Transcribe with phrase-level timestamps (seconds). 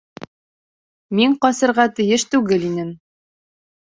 [1.19, 2.89] Мин ҡасырға тейеш түгел инем.